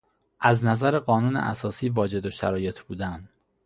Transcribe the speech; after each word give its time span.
از 0.39 0.63
نظر 0.65 0.99
قانون 0.99 1.35
اساسی 1.35 1.89
واجد 1.89 2.29
شرایط 2.29 2.79
بودن 2.79 3.29